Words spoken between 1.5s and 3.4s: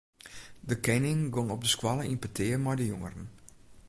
op de skoalle yn petear mei de jongeren.